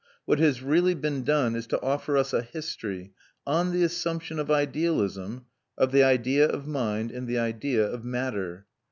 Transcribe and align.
What 0.25 0.39
has 0.39 0.63
really 0.63 0.95
been 0.95 1.21
done 1.23 1.55
is 1.55 1.67
to 1.67 1.79
offer 1.83 2.17
us 2.17 2.33
a 2.33 2.41
history, 2.41 3.13
on 3.45 3.71
the 3.71 3.83
assumption 3.83 4.39
of 4.39 4.49
idealism, 4.49 5.45
of 5.77 5.91
the 5.91 6.01
idea 6.01 6.47
of 6.47 6.65
mind 6.65 7.11
and 7.11 7.27
the 7.27 7.37
idea 7.37 7.85
of 7.87 8.03
matter. 8.03 8.65